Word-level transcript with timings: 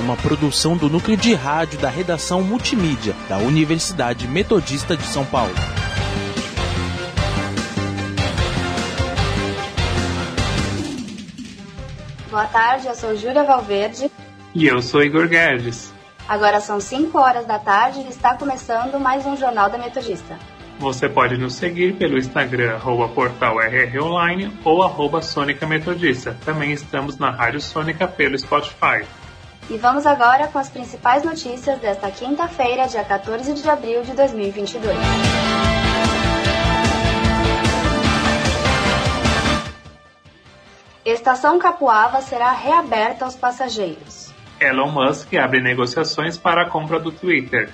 uma 0.00 0.16
produção 0.16 0.76
do 0.76 0.88
núcleo 0.88 1.16
de 1.16 1.34
rádio 1.34 1.78
da 1.78 1.88
redação 1.88 2.42
multimídia 2.42 3.14
da 3.28 3.38
Universidade 3.38 4.28
Metodista 4.28 4.96
de 4.96 5.04
São 5.04 5.24
Paulo. 5.24 5.54
Boa 12.30 12.46
tarde, 12.46 12.86
eu 12.86 12.94
sou 12.94 13.16
Júlia 13.16 13.44
Valverde. 13.44 14.10
E 14.54 14.66
eu 14.66 14.82
sou 14.82 15.02
Igor 15.02 15.26
Guedes. 15.26 15.92
Agora 16.28 16.60
são 16.60 16.80
5 16.80 17.18
horas 17.18 17.46
da 17.46 17.58
tarde 17.58 18.00
e 18.00 18.08
está 18.08 18.34
começando 18.34 18.98
mais 19.00 19.24
um 19.24 19.36
Jornal 19.36 19.70
da 19.70 19.78
Metodista. 19.78 20.38
Você 20.78 21.08
pode 21.08 21.38
nos 21.38 21.54
seguir 21.54 21.94
pelo 21.94 22.18
Instagram, 22.18 22.74
arroba 22.74 23.08
portal 23.08 23.58
RR 23.58 23.98
Online 24.02 24.52
ou 24.62 24.82
arroba 24.82 25.22
Sônica 25.22 25.66
Metodista. 25.66 26.36
Também 26.44 26.72
estamos 26.72 27.16
na 27.16 27.30
Rádio 27.30 27.62
Sônica 27.62 28.06
pelo 28.06 28.38
Spotify. 28.38 29.06
E 29.68 29.76
vamos 29.78 30.06
agora 30.06 30.46
com 30.46 30.58
as 30.58 30.68
principais 30.68 31.24
notícias 31.24 31.80
desta 31.80 32.08
quinta-feira, 32.08 32.86
dia 32.86 33.02
14 33.02 33.52
de 33.52 33.68
abril 33.68 34.02
de 34.02 34.12
2022. 34.12 34.96
Estação 41.04 41.58
Capuava 41.58 42.20
será 42.20 42.52
reaberta 42.52 43.24
aos 43.24 43.34
passageiros. 43.34 44.32
Elon 44.60 44.90
Musk 44.90 45.34
abre 45.34 45.60
negociações 45.60 46.38
para 46.38 46.62
a 46.62 46.70
compra 46.70 47.00
do 47.00 47.10
Twitter. 47.10 47.68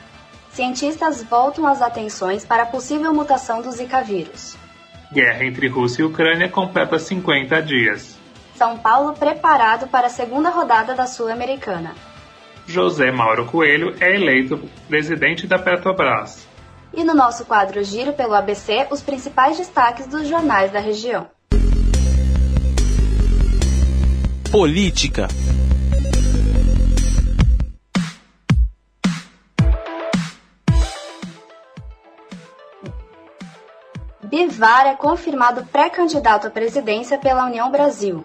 Cientistas 0.51 1.23
voltam 1.23 1.67
as 1.67 1.83
atenções 1.83 2.45
para 2.45 2.65
a 2.65 2.67
possível 2.67 3.13
mutação 3.13 3.61
do 3.61 3.71
Zika 3.71 4.03
vírus. 4.03 4.57
Guerra 5.13 5.45
entre 5.45 5.69
Rússia 5.69 6.03
e 6.03 6.05
Ucrânia 6.07 6.49
completa 6.49 6.99
50 6.99 7.63
dias. 7.63 8.12
São 8.63 8.79
Paulo 8.79 9.15
preparado 9.15 9.89
para 9.89 10.07
a 10.07 10.09
segunda 10.09 10.49
rodada 10.49 10.95
da 10.95 11.05
Sul-Americana. 11.05 11.97
José 12.65 13.11
Mauro 13.11 13.45
Coelho 13.47 13.97
é 13.99 14.15
eleito 14.15 14.57
presidente 14.87 15.49
da 15.49 15.59
Petrobras. 15.59 16.47
E 16.95 17.03
no 17.03 17.13
nosso 17.13 17.45
quadro 17.45 17.83
Giro 17.83 18.13
pelo 18.13 18.35
ABC, 18.35 18.87
os 18.89 19.03
principais 19.03 19.59
destaques 19.59 20.07
dos 20.07 20.29
jornais 20.29 20.71
da 20.71 20.79
região. 20.79 21.27
Política. 24.53 25.27
Bivar 34.23 34.87
é 34.87 34.95
confirmado 34.95 35.67
pré-candidato 35.67 36.47
à 36.47 36.51
presidência 36.51 37.19
pela 37.19 37.47
União 37.47 37.69
Brasil. 37.69 38.25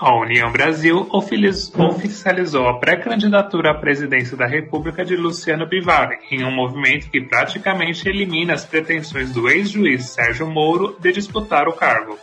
A 0.00 0.16
União 0.16 0.50
Brasil 0.50 1.06
oficializou 1.10 2.66
a 2.66 2.78
pré-candidatura 2.78 3.72
à 3.72 3.74
presidência 3.74 4.34
da 4.34 4.46
República 4.46 5.04
de 5.04 5.14
Luciano 5.14 5.66
Bivar, 5.66 6.18
em 6.30 6.42
um 6.42 6.50
movimento 6.50 7.10
que 7.10 7.20
praticamente 7.20 8.08
elimina 8.08 8.54
as 8.54 8.64
pretensões 8.64 9.30
do 9.30 9.46
ex-juiz 9.46 10.08
Sérgio 10.08 10.46
Moro 10.46 10.96
de 10.98 11.12
disputar 11.12 11.68
o 11.68 11.74
cargo. 11.74 12.18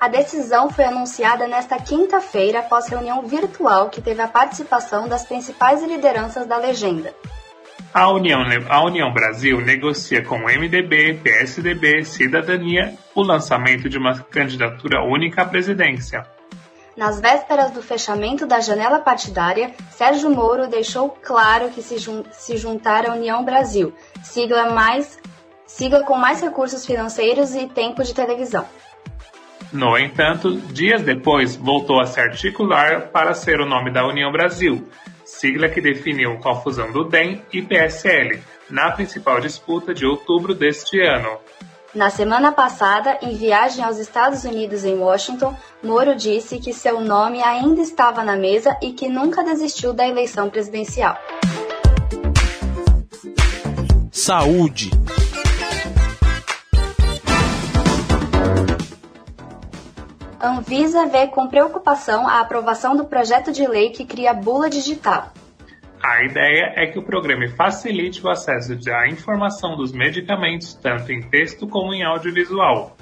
A 0.00 0.08
decisão 0.08 0.68
foi 0.68 0.84
anunciada 0.84 1.46
nesta 1.46 1.78
quinta-feira 1.78 2.58
após 2.58 2.88
reunião 2.88 3.22
virtual 3.22 3.88
que 3.88 4.02
teve 4.02 4.20
a 4.20 4.26
participação 4.26 5.08
das 5.08 5.24
principais 5.24 5.80
lideranças 5.80 6.44
da 6.44 6.56
legenda. 6.56 7.14
A 7.94 8.10
União, 8.10 8.40
a 8.68 8.84
União 8.84 9.12
Brasil 9.12 9.60
negocia 9.60 10.24
com 10.24 10.38
o 10.38 10.46
MDB, 10.46 11.20
PSDB, 11.22 12.02
Cidadania 12.02 12.94
o 13.14 13.22
lançamento 13.22 13.88
de 13.88 13.96
uma 13.96 14.18
candidatura 14.24 15.04
única 15.04 15.42
à 15.42 15.44
presidência. 15.44 16.26
Nas 16.96 17.20
vésperas 17.20 17.70
do 17.70 17.82
fechamento 17.82 18.46
da 18.46 18.60
janela 18.60 18.98
partidária, 18.98 19.72
Sérgio 19.90 20.28
Moro 20.28 20.66
deixou 20.66 21.08
claro 21.08 21.70
que 21.70 21.80
se, 21.80 21.96
jun 21.96 22.22
se 22.32 22.58
juntar 22.58 23.08
à 23.08 23.14
União 23.14 23.42
Brasil, 23.42 23.94
sigla, 24.22 24.70
mais, 24.70 25.18
sigla 25.66 26.04
com 26.04 26.16
mais 26.16 26.42
recursos 26.42 26.84
financeiros 26.84 27.54
e 27.54 27.66
tempo 27.66 28.04
de 28.04 28.12
televisão. 28.12 28.66
No 29.72 29.96
entanto, 29.96 30.54
dias 30.54 31.00
depois 31.00 31.56
voltou 31.56 31.98
a 31.98 32.04
se 32.04 32.20
articular 32.20 33.08
para 33.08 33.32
ser 33.32 33.58
o 33.58 33.66
nome 33.66 33.90
da 33.90 34.06
União 34.06 34.30
Brasil, 34.30 34.86
sigla 35.24 35.70
que 35.70 35.80
definiu 35.80 36.36
com 36.40 36.50
a 36.50 36.56
fusão 36.56 36.92
do 36.92 37.04
DEM 37.04 37.40
e 37.50 37.62
PSL, 37.62 38.42
na 38.68 38.90
principal 38.90 39.40
disputa 39.40 39.94
de 39.94 40.04
outubro 40.04 40.54
deste 40.54 41.00
ano. 41.00 41.38
Na 41.94 42.08
semana 42.08 42.50
passada, 42.50 43.18
em 43.20 43.36
viagem 43.36 43.84
aos 43.84 43.98
Estados 43.98 44.44
Unidos 44.44 44.82
em 44.82 44.96
Washington, 44.96 45.54
Moro 45.82 46.14
disse 46.16 46.58
que 46.58 46.72
seu 46.72 47.02
nome 47.02 47.42
ainda 47.42 47.82
estava 47.82 48.24
na 48.24 48.34
mesa 48.34 48.74
e 48.80 48.92
que 48.92 49.10
nunca 49.10 49.44
desistiu 49.44 49.92
da 49.92 50.08
eleição 50.08 50.48
presidencial. 50.48 51.18
Saúde. 54.10 54.88
Anvisa 60.40 61.06
vê 61.06 61.26
com 61.26 61.46
preocupação 61.46 62.26
a 62.26 62.40
aprovação 62.40 62.96
do 62.96 63.04
projeto 63.04 63.52
de 63.52 63.66
lei 63.66 63.90
que 63.90 64.06
cria 64.06 64.32
bula 64.32 64.70
digital. 64.70 65.30
A 66.02 66.24
ideia 66.24 66.72
é 66.74 66.86
que 66.86 66.98
o 66.98 67.02
programa 67.02 67.46
facilite 67.48 68.26
o 68.26 68.28
acesso 68.28 68.76
à 68.90 69.08
informação 69.08 69.76
dos 69.76 69.92
medicamentos, 69.92 70.74
tanto 70.74 71.12
em 71.12 71.22
texto 71.22 71.66
como 71.68 71.94
em 71.94 72.02
audiovisual. 72.02 72.96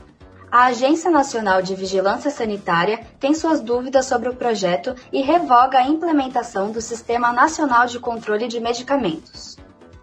A 0.53 0.66
Agência 0.66 1.10
Nacional 1.10 1.62
de 1.62 1.75
Vigilância 1.75 2.31
Sanitária 2.31 3.00
tem 3.19 3.33
suas 3.33 3.60
dúvidas 3.60 4.05
sobre 4.05 4.28
o 4.28 4.34
projeto 4.34 4.94
e 5.10 5.22
revoga 5.22 5.78
a 5.78 5.87
implementação 5.87 6.72
do 6.72 6.81
Sistema 6.83 7.33
Nacional 7.33 7.87
de 7.87 7.99
Controle 7.99 8.49
de 8.49 8.60
Medicamentos. 8.60 9.56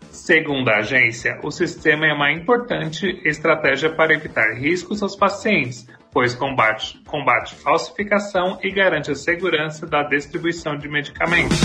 Segundo 0.09 0.69
a 0.69 0.77
agência, 0.77 1.39
o 1.43 1.51
sistema 1.51 2.07
é 2.07 2.13
uma 2.13 2.31
importante 2.31 3.21
estratégia 3.23 3.93
para 3.93 4.13
evitar 4.13 4.55
riscos 4.55 5.03
aos 5.03 5.15
pacientes, 5.15 5.85
pois 6.11 6.33
combate, 6.33 6.99
combate 7.05 7.53
falsificação 7.55 8.57
e 8.63 8.71
garante 8.71 9.11
a 9.11 9.15
segurança 9.15 9.85
da 9.85 10.01
distribuição 10.01 10.75
de 10.77 10.89
medicamentos. 10.89 11.59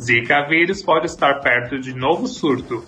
Zika 0.00 0.48
vírus 0.48 0.82
pode 0.82 1.04
estar 1.04 1.40
perto 1.40 1.78
de 1.78 1.92
novo 1.92 2.26
surto. 2.26 2.82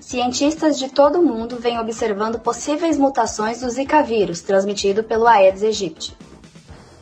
Cientistas 0.00 0.76
de 0.76 0.88
todo 0.88 1.20
o 1.20 1.24
mundo 1.24 1.56
vêm 1.56 1.78
observando 1.78 2.40
possíveis 2.40 2.98
mutações 2.98 3.60
do 3.60 3.70
Zika 3.70 4.02
vírus 4.02 4.40
transmitido 4.42 5.04
pelo 5.04 5.28
Aedes 5.28 5.62
aegypti. 5.62 6.16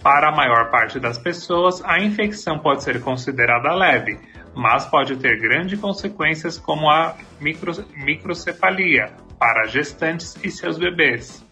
Para 0.03 0.29
a 0.29 0.37
maior 0.37 0.71
parte 0.71 1.01
das 1.01 1.17
pessoas, 1.17 1.83
a 1.85 1.99
infecção 1.99 2.59
pode 2.59 2.85
ser 2.85 3.01
considerada 3.01 3.73
leve, 3.73 4.21
mas 4.55 4.85
pode 4.85 5.17
ter 5.17 5.41
grandes 5.41 5.81
consequências 5.81 6.59
como 6.59 6.91
a 6.91 7.17
micro, 7.41 7.73
microcefalia 7.97 9.11
para 9.39 9.67
gestantes 9.69 10.37
e 10.45 10.51
seus 10.51 10.77
bebês. 10.77 11.43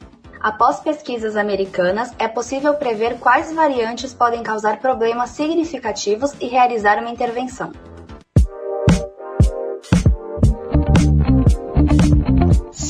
Após 0.41 0.78
pesquisas 0.78 1.36
americanas, 1.36 2.12
é 2.19 2.28
possível 2.28 2.75
prever 2.75 3.19
quais 3.19 3.50
variantes 3.50 4.12
podem 4.12 4.42
causar 4.42 4.78
problemas 4.78 5.31
significativos 5.31 6.34
e 6.38 6.48
realizar 6.48 6.98
uma 6.98 7.10
intervenção. 7.10 7.72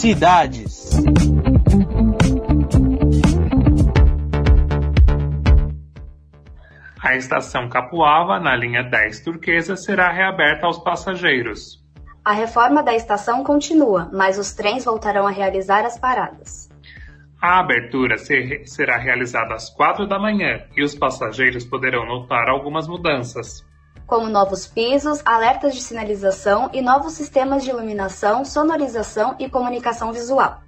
Cidades. 0.04 0.90
A 7.02 7.16
estação 7.16 7.70
Capuava, 7.70 8.38
na 8.38 8.54
linha 8.54 8.82
10 8.82 9.20
turquesa, 9.20 9.76
será 9.76 10.12
reaberta 10.12 10.66
aos 10.66 10.76
passageiros. 10.76 11.82
A 12.22 12.32
reforma 12.32 12.82
da 12.82 12.94
estação 12.94 13.42
continua, 13.42 14.10
mas 14.12 14.38
os 14.38 14.52
trens 14.52 14.84
voltarão 14.84 15.26
a 15.26 15.30
realizar 15.30 15.86
as 15.86 15.98
paradas. 15.98 16.68
A 17.40 17.60
abertura 17.60 18.18
ser, 18.18 18.66
será 18.66 18.98
realizada 18.98 19.54
às 19.54 19.70
4 19.70 20.06
da 20.06 20.18
manhã 20.18 20.66
e 20.76 20.84
os 20.84 20.94
passageiros 20.94 21.64
poderão 21.64 22.04
notar 22.04 22.50
algumas 22.50 22.86
mudanças. 22.86 23.64
Como 24.14 24.28
novos 24.28 24.64
pisos, 24.64 25.20
alertas 25.26 25.75
de 25.75 25.82
sinalização 25.82 26.70
e 26.72 26.81
novos 26.81 27.14
sistemas 27.14 27.64
de 27.64 27.70
iluminação, 27.70 28.44
sonorização 28.44 29.34
e 29.40 29.50
comunicação 29.50 30.12
visual. 30.12 30.61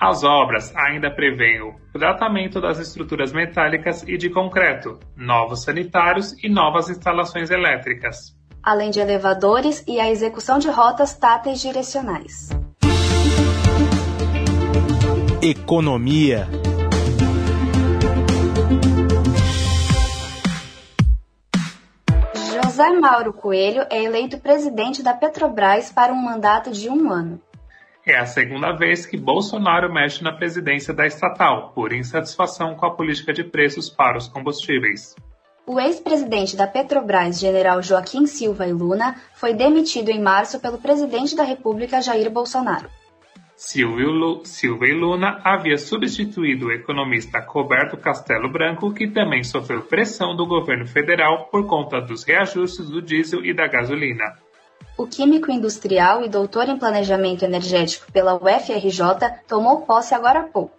As 0.00 0.22
obras 0.22 0.72
ainda 0.76 1.10
prevêem 1.10 1.60
o 1.62 1.74
tratamento 1.98 2.60
das 2.60 2.78
estruturas 2.78 3.32
metálicas 3.32 4.04
e 4.04 4.16
de 4.16 4.30
concreto, 4.30 5.00
novos 5.16 5.64
sanitários 5.64 6.32
e 6.44 6.48
novas 6.48 6.88
instalações 6.88 7.50
elétricas. 7.50 8.36
Além 8.62 8.92
de 8.92 9.00
elevadores 9.00 9.82
e 9.88 9.98
a 9.98 10.08
execução 10.08 10.60
de 10.60 10.70
rotas 10.70 11.16
táteis 11.16 11.60
direcionais. 11.60 12.50
Economia. 15.42 16.46
José 22.80 22.98
Mauro 22.98 23.34
Coelho 23.34 23.84
é 23.90 24.02
eleito 24.02 24.38
presidente 24.38 25.02
da 25.02 25.12
Petrobras 25.12 25.92
para 25.92 26.14
um 26.14 26.16
mandato 26.16 26.70
de 26.70 26.88
um 26.88 27.12
ano. 27.12 27.38
É 28.06 28.16
a 28.16 28.24
segunda 28.24 28.72
vez 28.72 29.04
que 29.04 29.18
Bolsonaro 29.18 29.92
mexe 29.92 30.24
na 30.24 30.32
presidência 30.32 30.94
da 30.94 31.06
estatal, 31.06 31.72
por 31.74 31.92
insatisfação 31.92 32.74
com 32.74 32.86
a 32.86 32.94
política 32.94 33.34
de 33.34 33.44
preços 33.44 33.90
para 33.90 34.16
os 34.16 34.28
combustíveis. 34.28 35.14
O 35.66 35.78
ex-presidente 35.78 36.56
da 36.56 36.66
Petrobras, 36.66 37.38
general 37.38 37.82
Joaquim 37.82 38.24
Silva 38.24 38.66
e 38.66 38.72
Luna, 38.72 39.14
foi 39.34 39.52
demitido 39.52 40.08
em 40.08 40.18
março 40.18 40.58
pelo 40.58 40.78
presidente 40.78 41.36
da 41.36 41.44
República, 41.44 42.00
Jair 42.00 42.30
Bolsonaro. 42.30 42.88
Silvio 43.62 44.86
e 44.86 44.92
Luna 44.94 45.38
havia 45.44 45.76
substituído 45.76 46.68
o 46.68 46.72
economista 46.72 47.44
Roberto 47.46 47.94
Castelo 47.94 48.50
Branco, 48.50 48.90
que 48.90 49.06
também 49.06 49.44
sofreu 49.44 49.82
pressão 49.82 50.34
do 50.34 50.46
governo 50.46 50.86
federal 50.86 51.44
por 51.44 51.66
conta 51.66 52.00
dos 52.00 52.24
reajustes 52.24 52.88
do 52.88 53.02
diesel 53.02 53.44
e 53.44 53.52
da 53.52 53.68
gasolina. 53.68 54.24
O 54.96 55.06
químico 55.06 55.52
industrial 55.52 56.24
e 56.24 56.28
doutor 56.28 56.70
em 56.70 56.78
planejamento 56.78 57.44
energético 57.44 58.10
pela 58.10 58.34
UFRJ 58.34 59.42
tomou 59.46 59.82
posse 59.82 60.14
agora 60.14 60.40
há 60.40 60.44
pouco. 60.44 60.74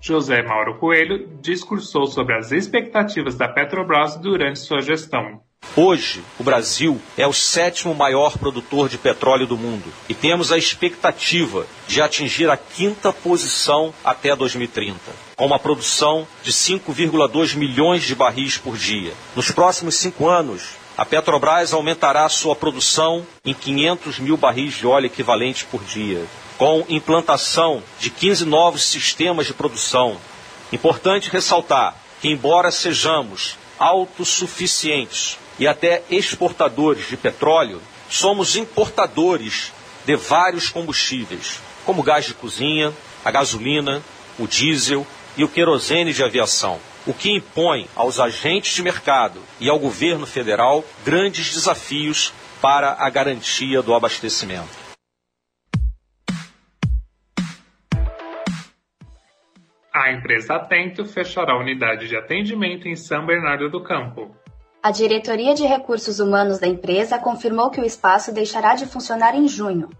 José 0.00 0.42
Mauro 0.42 0.76
Coelho 0.76 1.38
discursou 1.40 2.06
sobre 2.06 2.36
as 2.36 2.50
expectativas 2.50 3.36
da 3.36 3.48
Petrobras 3.48 4.16
durante 4.16 4.58
sua 4.58 4.82
gestão. 4.82 5.40
Hoje, 5.80 6.24
o 6.40 6.42
Brasil 6.42 7.00
é 7.16 7.24
o 7.24 7.32
sétimo 7.32 7.94
maior 7.94 8.36
produtor 8.36 8.88
de 8.88 8.98
petróleo 8.98 9.46
do 9.46 9.56
mundo 9.56 9.92
e 10.08 10.14
temos 10.14 10.50
a 10.50 10.58
expectativa 10.58 11.68
de 11.86 12.02
atingir 12.02 12.50
a 12.50 12.56
quinta 12.56 13.12
posição 13.12 13.94
até 14.04 14.34
2030, 14.34 14.98
com 15.36 15.46
uma 15.46 15.56
produção 15.56 16.26
de 16.42 16.52
5,2 16.52 17.54
milhões 17.54 18.02
de 18.02 18.16
barris 18.16 18.58
por 18.58 18.76
dia. 18.76 19.12
Nos 19.36 19.52
próximos 19.52 19.94
cinco 19.94 20.28
anos, 20.28 20.70
a 20.96 21.04
Petrobras 21.04 21.72
aumentará 21.72 22.28
sua 22.28 22.56
produção 22.56 23.24
em 23.44 23.54
500 23.54 24.18
mil 24.18 24.36
barris 24.36 24.74
de 24.74 24.84
óleo 24.84 25.06
equivalente 25.06 25.64
por 25.64 25.84
dia, 25.84 26.26
com 26.56 26.84
implantação 26.88 27.84
de 28.00 28.10
15 28.10 28.44
novos 28.46 28.82
sistemas 28.82 29.46
de 29.46 29.54
produção. 29.54 30.16
Importante 30.72 31.30
ressaltar 31.30 31.94
que, 32.20 32.26
embora 32.26 32.72
sejamos 32.72 33.56
autossuficientes 33.78 35.38
e 35.58 35.66
até 35.66 36.02
exportadores 36.10 37.08
de 37.08 37.16
petróleo, 37.16 37.80
somos 38.08 38.56
importadores 38.56 39.72
de 40.04 40.16
vários 40.16 40.68
combustíveis, 40.68 41.60
como 41.84 42.02
gás 42.02 42.24
de 42.26 42.34
cozinha, 42.34 42.92
a 43.24 43.30
gasolina, 43.30 44.02
o 44.38 44.46
diesel 44.46 45.06
e 45.36 45.44
o 45.44 45.48
querosene 45.48 46.12
de 46.12 46.22
aviação, 46.22 46.78
o 47.06 47.12
que 47.12 47.30
impõe 47.30 47.88
aos 47.94 48.18
agentes 48.20 48.74
de 48.74 48.82
mercado 48.82 49.40
e 49.60 49.68
ao 49.68 49.78
governo 49.78 50.26
federal 50.26 50.84
grandes 51.04 51.52
desafios 51.52 52.32
para 52.60 52.96
a 52.98 53.10
garantia 53.10 53.82
do 53.82 53.94
abastecimento. 53.94 54.88
A 59.92 60.12
empresa 60.12 60.54
Atento 60.54 61.04
fechará 61.04 61.52
a 61.52 61.58
unidade 61.58 62.08
de 62.08 62.16
atendimento 62.16 62.86
em 62.88 62.94
São 62.94 63.26
Bernardo 63.26 63.68
do 63.68 63.82
Campo. 63.82 64.34
A 64.88 64.90
diretoria 64.90 65.54
de 65.54 65.66
recursos 65.66 66.18
humanos 66.18 66.58
da 66.58 66.66
empresa 66.66 67.18
confirmou 67.18 67.68
que 67.68 67.78
o 67.78 67.84
espaço 67.84 68.32
deixará 68.32 68.74
de 68.74 68.86
funcionar 68.86 69.34
em 69.34 69.46
junho. 69.46 69.90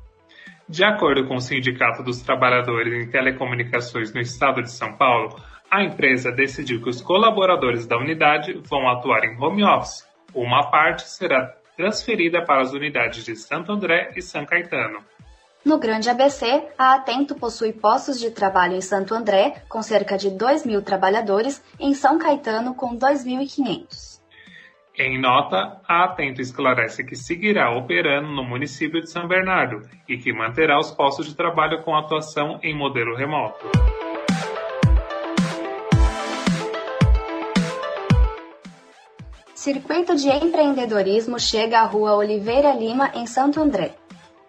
De 0.67 0.82
acordo 0.82 1.29
com 1.29 1.35
o 1.35 1.40
Sindicato 1.43 2.02
dos 2.02 2.23
Trabalhadores 2.23 2.94
em 2.94 3.11
Telecomunicações 3.11 4.14
no 4.14 4.20
estado 4.23 4.62
de 4.62 4.70
São 4.70 4.96
Paulo, 4.96 5.38
a 5.70 5.85
empresa 5.85 6.32
decidiu 6.32 6.81
que 6.81 6.88
os 6.88 7.02
colaboradores 7.02 7.87
da 7.87 7.99
unidade 7.99 8.62
vão 8.64 8.88
atuar 8.88 9.26
em 9.26 9.38
home 9.38 9.62
office. 9.62 10.08
Uma 10.35 10.70
parte 10.70 11.06
será 11.06 11.55
transferida 11.76 12.43
para 12.46 12.62
as 12.62 12.73
unidades 12.73 13.26
de 13.26 13.37
Santo 13.37 13.70
André 13.70 14.12
e 14.17 14.23
São 14.23 14.46
Caetano. 14.46 15.05
No 15.62 15.76
Grande 15.76 16.08
ABC, 16.08 16.67
a 16.79 16.94
Atento 16.94 17.35
possui 17.35 17.75
postos 17.75 18.19
de 18.19 18.31
trabalho 18.31 18.75
em 18.75 18.81
Santo 18.81 19.12
André, 19.12 19.64
com 19.69 19.82
cerca 19.82 20.17
de 20.17 20.31
2 20.31 20.64
mil 20.64 20.81
trabalhadores, 20.81 21.62
e 21.79 21.85
em 21.85 21.93
São 21.93 22.19
Caetano, 22.19 22.75
com 22.75 22.96
2.500. 22.96 24.17
Em 25.00 25.16
nota, 25.16 25.80
a 25.86 26.02
Atento 26.02 26.40
esclarece 26.40 27.04
que 27.04 27.14
seguirá 27.14 27.70
operando 27.70 28.32
no 28.32 28.42
município 28.42 29.00
de 29.00 29.08
São 29.08 29.28
Bernardo 29.28 29.88
e 30.08 30.18
que 30.18 30.32
manterá 30.32 30.76
os 30.76 30.90
postos 30.90 31.28
de 31.28 31.36
trabalho 31.36 31.84
com 31.84 31.94
atuação 31.94 32.58
em 32.64 32.76
modelo 32.76 33.14
remoto. 33.14 33.64
Circuito 39.54 40.16
de 40.16 40.30
empreendedorismo 40.30 41.38
chega 41.38 41.78
à 41.78 41.84
Rua 41.84 42.16
Oliveira 42.16 42.72
Lima, 42.74 43.12
em 43.14 43.24
Santo 43.24 43.60
André. 43.60 43.94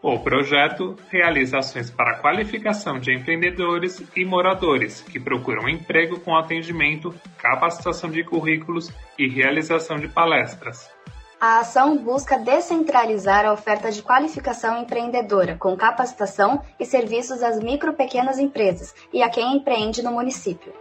O 0.02 0.18
projeto 0.18 0.96
realiza 1.10 1.58
ações 1.58 1.92
para 1.92 2.12
a 2.12 2.20
qualificação 2.20 3.00
de 3.00 3.14
empreendedores 3.14 4.02
e 4.16 4.24
moradores 4.24 5.02
que 5.02 5.20
procuram 5.20 5.68
emprego 5.68 6.22
com 6.22 6.38
atendimento, 6.38 7.14
capacitação 7.38 8.10
de 8.10 8.24
currículos 8.24 8.90
e 9.18 9.28
realização 9.28 9.98
de 9.98 10.08
palestras. 10.08 10.90
A 11.42 11.60
ação 11.60 11.98
busca 11.98 12.38
descentralizar 12.38 13.46
a 13.46 13.52
oferta 13.52 13.92
de 13.92 14.02
qualificação 14.02 14.82
empreendedora, 14.82 15.58
com 15.58 15.76
capacitação 15.76 16.62
e 16.80 16.86
serviços 16.86 17.44
às 17.44 17.60
micro 17.60 17.92
e 17.92 17.96
pequenas 17.96 18.40
empresas 18.40 18.96
e 19.12 19.22
a 19.22 19.30
quem 19.30 19.58
empreende 19.58 20.02
no 20.02 20.14
município. 20.14 20.72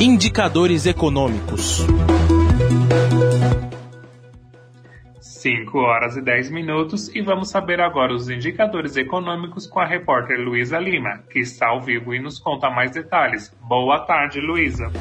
Indicadores 0.00 0.86
econômicos. 0.86 1.84
5 5.48 5.78
horas 5.78 6.14
e 6.14 6.20
10 6.20 6.50
minutos 6.50 7.08
e 7.14 7.22
vamos 7.22 7.48
saber 7.48 7.80
agora 7.80 8.12
os 8.12 8.28
indicadores 8.28 8.98
econômicos 8.98 9.66
com 9.66 9.80
a 9.80 9.86
repórter 9.86 10.38
Luísa 10.38 10.78
Lima, 10.78 11.20
que 11.30 11.38
está 11.38 11.68
ao 11.68 11.80
vivo 11.80 12.14
e 12.14 12.20
nos 12.20 12.38
conta 12.38 12.68
mais 12.68 12.90
detalhes. 12.90 13.50
Boa 13.62 14.00
tarde, 14.00 14.42
Luísa. 14.42 14.92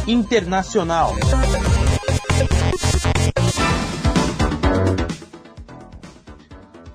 Internacional. 0.08 1.14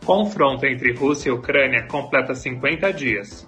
Confronto 0.02 0.64
entre 0.64 0.95
Rússia 0.95 1.28
e 1.28 1.33
Ucrânia 1.33 1.87
completa 1.88 2.35
50 2.35 2.90
dias. 2.95 3.47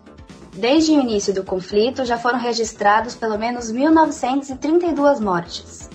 Desde 0.54 0.92
o 0.92 1.00
início 1.00 1.32
do 1.32 1.44
conflito, 1.44 2.04
já 2.04 2.18
foram 2.18 2.38
registrados 2.38 3.14
pelo 3.14 3.38
menos 3.38 3.72
1.932 3.72 5.18
mortes. 5.18 5.88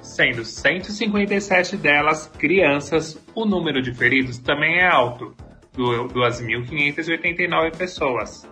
Sendo 0.00 0.42
157 0.42 1.76
delas 1.76 2.28
crianças, 2.38 3.18
o 3.34 3.44
número 3.44 3.82
de 3.82 3.92
feridos 3.92 4.38
também 4.38 4.78
é 4.78 4.88
alto, 4.88 5.36
2.589 5.78 7.76
pessoas. 7.76 8.46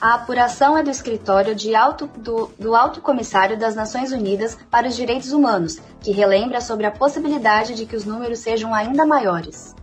A 0.00 0.14
apuração 0.14 0.78
é 0.78 0.82
do 0.82 0.90
escritório 0.90 1.56
de 1.56 1.74
alto, 1.74 2.06
do, 2.06 2.52
do 2.56 2.76
Alto 2.76 3.00
Comissário 3.00 3.58
das 3.58 3.74
Nações 3.74 4.12
Unidas 4.12 4.56
para 4.70 4.86
os 4.86 4.94
Direitos 4.94 5.32
Humanos, 5.32 5.80
que 6.00 6.12
relembra 6.12 6.60
sobre 6.60 6.86
a 6.86 6.90
possibilidade 6.90 7.74
de 7.74 7.84
que 7.84 7.96
os 7.96 8.04
números 8.04 8.38
sejam 8.38 8.72
ainda 8.72 9.04
maiores. 9.04 9.74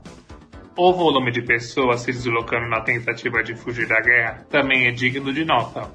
O 0.78 0.94
volume 0.94 1.32
de 1.32 1.42
pessoas 1.42 2.02
se 2.02 2.14
deslocando 2.14 2.70
na 2.70 2.80
tentativa 2.80 3.44
de 3.44 3.56
fugir 3.56 3.88
da 3.88 4.00
guerra 4.00 4.46
também 4.50 4.88
é 4.88 4.92
digno 4.92 5.34
de 5.34 5.44
nota. 5.44 5.90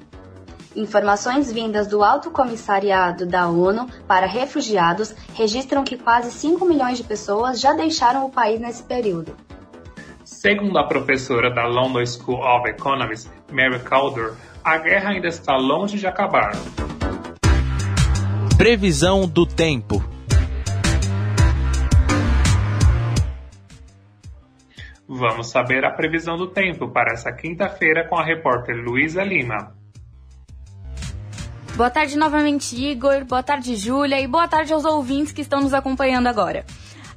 Informações 0.75 1.51
vindas 1.51 1.87
do 1.87 2.03
Alto 2.03 2.31
Comissariado 2.31 3.25
da 3.25 3.47
ONU 3.47 3.87
para 4.07 4.25
Refugiados 4.25 5.15
registram 5.33 5.83
que 5.83 5.97
quase 5.97 6.31
5 6.31 6.63
milhões 6.63 6.97
de 6.97 7.03
pessoas 7.03 7.59
já 7.59 7.73
deixaram 7.73 8.25
o 8.25 8.29
país 8.29 8.59
nesse 8.59 8.83
período. 8.83 9.35
Segundo 10.41 10.79
a 10.79 10.83
professora 10.83 11.53
da 11.53 11.67
London 11.67 12.03
School 12.03 12.39
of 12.43 12.67
Economics, 12.67 13.29
Mary 13.51 13.79
Calder, 13.81 14.33
a 14.63 14.75
guerra 14.79 15.11
ainda 15.11 15.27
está 15.27 15.55
longe 15.55 15.99
de 15.99 16.07
acabar. 16.07 16.53
Previsão 18.57 19.27
do 19.27 19.45
tempo. 19.45 20.03
Vamos 25.07 25.51
saber 25.51 25.85
a 25.85 25.91
previsão 25.91 26.35
do 26.35 26.47
tempo 26.47 26.89
para 26.89 27.13
essa 27.13 27.31
quinta-feira 27.31 28.09
com 28.09 28.17
a 28.17 28.25
repórter 28.25 28.75
Luísa 28.77 29.23
Lima. 29.23 29.75
Boa 31.75 31.91
tarde 31.91 32.17
novamente, 32.17 32.75
Igor. 32.75 33.25
Boa 33.25 33.43
tarde, 33.43 33.75
Júlia. 33.75 34.19
E 34.19 34.25
boa 34.25 34.47
tarde 34.47 34.73
aos 34.73 34.85
ouvintes 34.85 35.33
que 35.33 35.41
estão 35.41 35.61
nos 35.61 35.75
acompanhando 35.75 36.25
agora. 36.25 36.65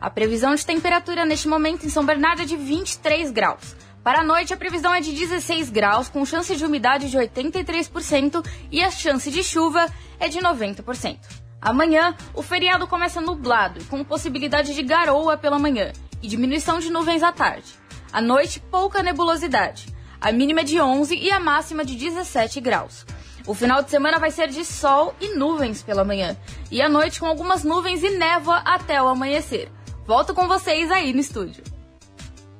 A 0.04 0.10
previsão 0.10 0.54
de 0.54 0.66
temperatura 0.66 1.24
neste 1.24 1.48
momento 1.48 1.86
em 1.86 1.88
São 1.88 2.04
Bernardo 2.04 2.42
é 2.42 2.44
de 2.44 2.58
23 2.58 3.30
graus. 3.30 3.74
Para 4.02 4.20
a 4.20 4.22
noite, 4.22 4.52
a 4.52 4.56
previsão 4.58 4.92
é 4.92 5.00
de 5.00 5.10
16 5.14 5.70
graus, 5.70 6.10
com 6.10 6.26
chance 6.26 6.54
de 6.54 6.62
umidade 6.62 7.10
de 7.10 7.16
83% 7.16 8.46
e 8.70 8.84
a 8.84 8.90
chance 8.90 9.30
de 9.30 9.42
chuva 9.42 9.90
é 10.20 10.28
de 10.28 10.40
90%. 10.40 11.16
Amanhã, 11.58 12.14
o 12.34 12.42
feriado 12.42 12.86
começa 12.86 13.18
nublado, 13.18 13.82
com 13.86 14.04
possibilidade 14.04 14.74
de 14.74 14.82
garoa 14.82 15.38
pela 15.38 15.58
manhã 15.58 15.90
e 16.22 16.28
diminuição 16.28 16.78
de 16.80 16.92
nuvens 16.92 17.22
à 17.22 17.32
tarde. 17.32 17.72
À 18.12 18.20
noite, 18.20 18.60
pouca 18.60 19.02
nebulosidade. 19.02 19.86
A 20.20 20.30
mínima 20.30 20.60
é 20.60 20.64
de 20.64 20.78
11 20.78 21.16
e 21.16 21.32
a 21.32 21.40
máxima 21.40 21.82
de 21.82 21.96
17 21.96 22.60
graus. 22.60 23.06
O 23.46 23.54
final 23.54 23.82
de 23.82 23.88
semana 23.88 24.18
vai 24.18 24.30
ser 24.30 24.48
de 24.48 24.66
sol 24.66 25.14
e 25.18 25.34
nuvens 25.34 25.82
pela 25.82 26.04
manhã, 26.04 26.36
e 26.70 26.82
à 26.82 26.90
noite 26.90 27.20
com 27.20 27.26
algumas 27.26 27.64
nuvens 27.64 28.02
e 28.02 28.10
névoa 28.10 28.58
até 28.66 29.02
o 29.02 29.08
amanhecer. 29.08 29.70
Volto 30.06 30.34
com 30.34 30.46
vocês 30.46 30.90
aí 30.90 31.14
no 31.14 31.20
estúdio. 31.20 31.64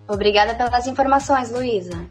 Obrigada 0.09 0.55
pelas 0.55 0.87
informações, 0.87 1.51
Luísa. 1.51 2.07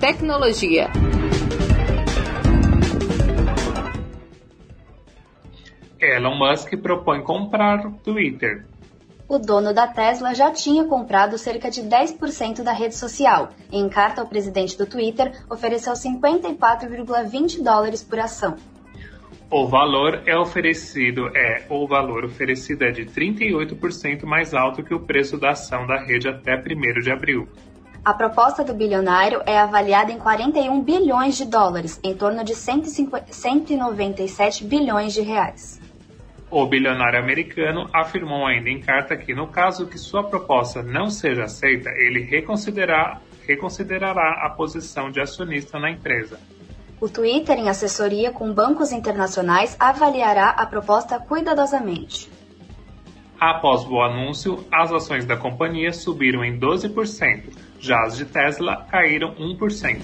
Tecnologia. 0.00 0.88
Elon 6.00 6.36
Musk 6.36 6.76
propõe 6.76 7.22
comprar 7.22 7.86
o 7.86 7.92
Twitter. 7.92 8.64
O 9.28 9.38
dono 9.38 9.74
da 9.74 9.86
Tesla 9.86 10.34
já 10.34 10.50
tinha 10.50 10.84
comprado 10.84 11.36
cerca 11.36 11.70
de 11.70 11.82
10% 11.82 12.62
da 12.62 12.72
rede 12.72 12.94
social. 12.94 13.50
Em 13.70 13.86
carta 13.86 14.22
ao 14.22 14.26
presidente 14.26 14.78
do 14.78 14.86
Twitter, 14.86 15.44
ofereceu 15.50 15.92
54,20 15.92 17.62
dólares 17.62 18.02
por 18.02 18.18
ação. 18.18 18.56
O 19.50 19.66
valor 19.66 20.24
é 20.26 20.36
oferecido 20.36 21.34
é 21.34 21.64
o 21.70 21.86
valor 21.86 22.26
oferecido 22.26 22.84
é 22.84 22.90
de 22.90 23.06
38% 23.06 24.26
mais 24.26 24.52
alto 24.52 24.82
que 24.82 24.92
o 24.92 25.00
preço 25.00 25.38
da 25.38 25.52
ação 25.52 25.86
da 25.86 25.98
rede 25.98 26.28
até 26.28 26.54
1 26.54 27.00
de 27.00 27.10
abril. 27.10 27.48
A 28.04 28.12
proposta 28.12 28.62
do 28.62 28.74
bilionário 28.74 29.40
é 29.46 29.58
avaliada 29.58 30.12
em 30.12 30.18
41 30.18 30.82
bilhões 30.82 31.38
de 31.38 31.46
dólares, 31.46 31.98
em 32.04 32.14
torno 32.14 32.44
de 32.44 32.54
150, 32.54 33.32
197 33.32 34.64
bilhões 34.64 35.14
de 35.14 35.22
reais. 35.22 35.80
O 36.50 36.66
bilionário 36.66 37.18
americano 37.18 37.88
afirmou 37.90 38.46
ainda 38.46 38.68
em 38.68 38.80
carta 38.80 39.16
que, 39.16 39.34
no 39.34 39.46
caso 39.46 39.86
que 39.86 39.96
sua 39.96 40.24
proposta 40.24 40.82
não 40.82 41.08
seja 41.08 41.44
aceita, 41.44 41.88
ele 41.96 42.20
reconsiderará, 42.20 43.18
reconsiderará 43.46 44.44
a 44.44 44.50
posição 44.50 45.10
de 45.10 45.22
acionista 45.22 45.78
na 45.78 45.90
empresa. 45.90 46.38
O 47.00 47.08
Twitter, 47.08 47.56
em 47.56 47.68
assessoria 47.68 48.32
com 48.32 48.52
bancos 48.52 48.90
internacionais, 48.90 49.76
avaliará 49.78 50.50
a 50.50 50.66
proposta 50.66 51.20
cuidadosamente. 51.20 52.28
Após 53.38 53.84
o 53.84 54.00
anúncio, 54.00 54.66
as 54.72 54.90
ações 54.90 55.24
da 55.24 55.36
companhia 55.36 55.92
subiram 55.92 56.44
em 56.44 56.58
12%, 56.58 57.56
já 57.78 58.02
as 58.02 58.16
de 58.16 58.24
Tesla 58.24 58.84
caíram 58.90 59.32
1%. 59.36 60.00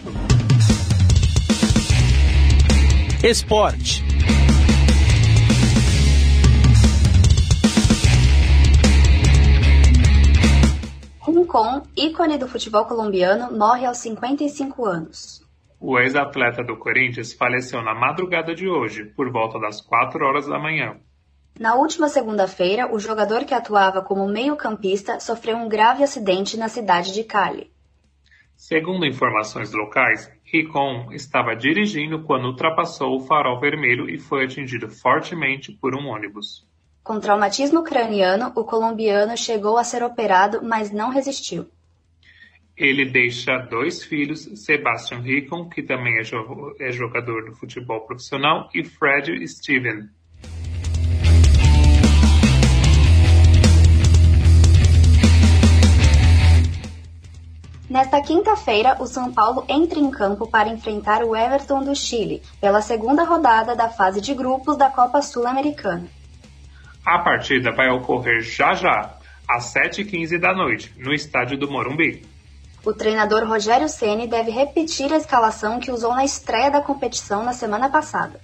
Esporte. 3.25 4.05
Rincon, 11.27 11.83
ícone 11.97 12.39
do 12.39 12.47
futebol 12.47 12.85
colombiano, 12.85 13.57
morre 13.57 13.85
aos 13.85 13.99
55 13.99 14.85
anos. 14.85 15.44
O 15.87 15.99
ex-atleta 15.99 16.65
do 16.65 16.79
Corinthians 16.79 17.35
faleceu 17.35 17.83
na 17.83 17.95
madrugada 17.95 18.55
de 18.55 18.67
hoje, 18.67 19.05
por 19.05 19.31
volta 19.31 19.59
das 19.61 19.83
4 19.83 20.25
horas 20.25 20.47
da 20.47 20.59
manhã. 20.59 20.97
Na 21.61 21.75
última 21.75 22.09
segunda-feira, 22.09 22.91
o 22.91 22.99
jogador 22.99 23.45
que 23.45 23.53
atuava 23.53 24.01
como 24.01 24.27
meio-campista 24.27 25.21
sofreu 25.21 25.59
um 25.59 25.69
grave 25.69 26.03
acidente 26.03 26.57
na 26.57 26.71
cidade 26.71 27.13
de 27.13 27.23
Cali. 27.23 27.71
Segundo 28.57 29.05
informações 29.05 29.75
locais, 29.75 30.33
Ricon 30.43 31.13
estava 31.13 31.55
dirigindo 31.55 32.23
quando 32.23 32.47
ultrapassou 32.47 33.19
o 33.19 33.21
farol 33.21 33.61
vermelho 33.61 34.09
e 34.09 34.19
foi 34.19 34.47
atingido 34.47 34.89
fortemente 34.89 35.71
por 35.71 35.95
um 35.95 36.07
ônibus. 36.07 36.67
Com 37.03 37.21
traumatismo 37.21 37.83
craniano, 37.83 38.51
o 38.57 38.65
colombiano 38.65 39.37
chegou 39.37 39.77
a 39.77 39.85
ser 39.85 40.03
operado, 40.03 40.61
mas 40.63 40.91
não 40.91 41.11
resistiu. 41.11 41.67
Ele 42.77 43.05
deixa 43.05 43.57
dois 43.59 44.03
filhos, 44.03 44.49
Sebastian 44.57 45.21
Rickon, 45.21 45.69
que 45.69 45.81
também 45.81 46.19
é, 46.19 46.23
é 46.81 46.91
jogador 46.91 47.45
do 47.45 47.55
futebol 47.55 48.01
profissional, 48.01 48.69
e 48.75 48.83
Fred 48.83 49.47
Steven. 49.47 50.09
Nesta 57.89 58.21
quinta-feira, 58.21 58.97
o 58.99 59.07
São 59.07 59.33
Paulo 59.33 59.65
entra 59.69 60.01
em 60.01 60.11
campo 60.11 60.51
para 60.51 60.69
enfrentar 60.69 61.23
o 61.23 61.37
Everton 61.37 61.85
do 61.85 61.95
Chile, 61.95 62.43
pela 62.61 62.83
segunda 62.83 63.23
rodada 63.23 63.77
da 63.77 63.89
fase 63.89 64.21
de 64.21 64.35
grupos 64.35 64.77
da 64.77 64.91
Copa 64.91 65.23
Sul-Americana. 65.23 66.09
A 67.07 67.21
partida 67.21 67.71
vai 67.71 67.89
ocorrer 67.91 68.41
já 68.41 68.75
já, 68.75 69.17
às 69.49 69.73
7h15 69.73 70.41
da 70.41 70.53
noite, 70.53 70.93
no 70.97 71.15
estádio 71.15 71.57
do 71.57 71.71
Morumbi. 71.71 72.34
O 72.85 72.93
treinador 72.93 73.45
Rogério 73.45 73.89
Ceni 73.89 74.27
deve 74.27 74.51
repetir 74.51 75.11
a 75.11 75.17
escalação 75.17 75.81
que 75.81 75.91
usou 75.91 76.15
na 76.15 76.25
estreia 76.25 76.71
da 76.71 76.83
competição 76.83 77.43
na 77.43 77.55
semana 77.55 77.89
passada. 77.89 78.39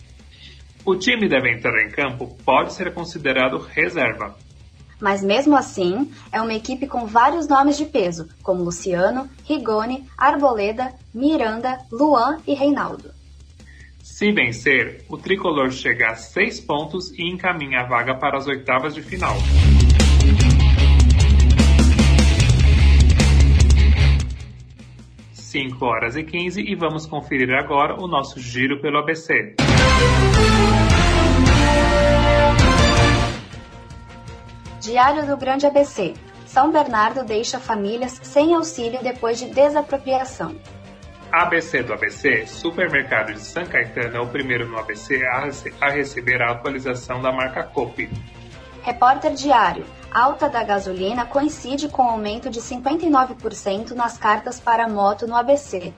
O 0.85 0.97
time 0.97 1.29
deve 1.29 1.53
entrar 1.53 1.85
em 1.85 1.91
campo 1.91 2.39
pode 2.43 2.73
ser 2.73 2.93
considerado 2.95 3.59
reserva. 3.59 4.35
Mas 4.99 5.23
mesmo 5.23 5.57
assim, 5.57 6.11
é 6.33 6.41
uma 6.41 6.55
equipe 6.55 6.87
com 6.87 7.07
vários 7.07 7.47
nomes 7.47 7.77
de 7.77 7.85
peso, 7.85 8.29
como 8.43 8.63
Luciano, 8.63 9.29
Rigoni, 9.45 10.07
Arboleda, 10.17 10.95
Miranda, 11.13 11.79
Luan 11.93 12.39
e 12.47 12.55
Reinaldo. 12.55 13.11
Se 14.03 14.33
vencer, 14.33 15.05
o 15.09 15.17
tricolor 15.17 15.71
chega 15.71 16.11
a 16.11 16.15
seis 16.15 16.61
pontos 16.61 17.11
e 17.19 17.31
encaminha 17.31 17.81
a 17.81 17.87
vaga 17.87 18.15
para 18.15 18.39
as 18.39 18.47
oitavas 18.47 18.95
de 18.95 19.03
final. 19.03 19.37
5 25.51 25.85
horas 25.85 26.17
e 26.17 26.23
15 26.23 26.61
e 26.61 26.77
vamos 26.77 27.07
conferir 27.07 27.51
agora 27.53 28.01
o 28.01 28.07
nosso 28.07 28.39
giro 28.39 28.81
pelo 28.81 28.99
ABC. 28.99 29.57
Diário 34.81 35.27
do 35.27 35.37
Grande 35.37 35.67
ABC. 35.67 36.15
São 36.47 36.71
Bernardo 36.71 37.25
deixa 37.25 37.59
famílias 37.59 38.21
sem 38.23 38.55
auxílio 38.55 39.03
depois 39.03 39.41
de 39.41 39.47
desapropriação. 39.47 40.55
ABC 41.33 41.83
do 41.83 41.95
ABC, 41.95 42.47
supermercado 42.47 43.33
de 43.33 43.41
São 43.41 43.67
Caetano 43.67 44.19
é 44.19 44.21
o 44.21 44.29
primeiro 44.29 44.69
no 44.69 44.79
ABC 44.79 45.21
a, 45.81 45.91
receber 45.91 46.41
a 46.43 46.53
atualização 46.53 47.21
da 47.21 47.33
marca 47.33 47.65
Copi. 47.65 48.09
Repórter 48.83 49.35
Diário. 49.35 49.85
Alta 50.13 50.49
da 50.49 50.65
gasolina 50.65 51.25
coincide 51.25 51.89
com 51.89 52.03
aumento 52.03 52.51
de 52.51 52.61
59% 52.61 53.93
nas 53.93 54.19
cartas 54.19 54.59
para 54.59 54.89
moto 54.89 55.27
no 55.27 55.37
ABC. 55.37 55.93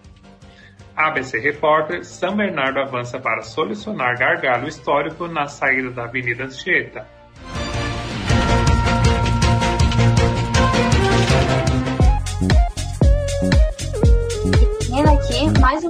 ABC 0.94 1.38
Repórter, 1.38 2.04
São 2.04 2.36
Bernardo 2.36 2.78
avança 2.78 3.18
para 3.18 3.42
solucionar 3.42 4.18
gargalo 4.18 4.68
histórico 4.68 5.26
na 5.26 5.46
saída 5.46 5.90
da 5.90 6.04
Avenida 6.04 6.44
Anchieta. 6.44 7.06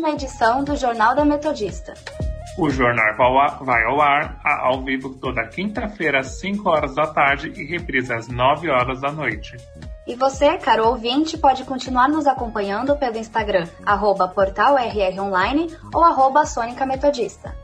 uma 0.02 0.10
edição 0.10 0.64
do 0.64 0.74
Jornal 0.74 1.14
da 1.14 1.24
Metodista. 1.24 1.94
O 2.58 2.68
jornal 2.68 3.14
vai 3.62 3.84
ao 3.84 4.00
ar 4.00 4.38
ao 4.44 4.82
vivo 4.82 5.14
toda 5.14 5.46
quinta-feira 5.46 6.20
às 6.20 6.38
5 6.38 6.68
horas 6.68 6.94
da 6.94 7.06
tarde 7.06 7.50
e 7.56 7.64
reprisa 7.64 8.16
às 8.16 8.28
9 8.28 8.68
horas 8.68 9.00
da 9.00 9.10
noite. 9.10 9.56
E 10.06 10.14
você, 10.16 10.58
caro 10.58 10.88
ouvinte, 10.88 11.38
pode 11.38 11.64
continuar 11.64 12.08
nos 12.08 12.26
acompanhando 12.26 12.96
pelo 12.96 13.16
Instagram, 13.16 13.66
arroba 13.86 14.28
portalrronline 14.28 15.74
ou 15.94 16.04
arroba 16.04 16.44
Sônica 16.44 16.84
Metodista. 16.84 17.56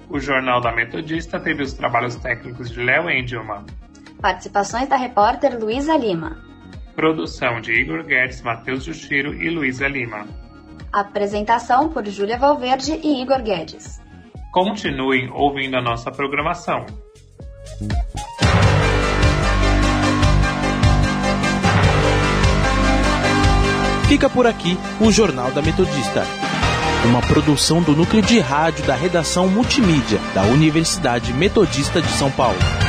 O 0.10 0.20
Jornal 0.20 0.60
da 0.60 0.74
Metodista 0.74 1.40
teve 1.40 1.64
os 1.64 1.72
trabalhos 1.72 2.18
técnicos 2.18 2.70
de 2.70 2.84
Léo 2.84 3.10
Engelman. 3.10 3.64
Participações 4.22 4.90
da 4.90 4.98
repórter 4.98 5.58
Luísa 5.58 5.96
Lima. 5.96 6.38
Produção 6.98 7.62
de 7.62 7.72
Igor 7.72 8.04
Guedes, 8.04 8.42
Matheus 8.42 8.84
Jushiro 8.84 9.34
e 9.34 9.50
Luísa 9.50 9.88
Lima. 9.88 10.28
Apresentação 10.92 11.88
por 11.88 12.06
Júlia 12.06 12.38
Valverde 12.38 13.00
e 13.02 13.22
Igor 13.22 13.42
Guedes. 13.42 14.04
Continuem 14.56 15.30
ouvindo 15.34 15.76
a 15.76 15.82
nossa 15.82 16.10
programação. 16.10 16.86
Fica 24.08 24.30
por 24.30 24.48
aqui 24.48 24.78
o 25.02 25.12
Jornal 25.12 25.52
da 25.52 25.62
Metodista. 25.62 26.24
Uma 27.06 27.20
produção 27.20 27.82
do 27.82 27.92
núcleo 27.92 28.22
de 28.22 28.40
rádio 28.40 28.86
da 28.86 28.96
redação 28.96 29.50
multimídia 29.50 30.20
da 30.34 30.44
Universidade 30.44 31.34
Metodista 31.34 32.02
de 32.02 32.08
São 32.12 32.32
Paulo. 32.32 32.85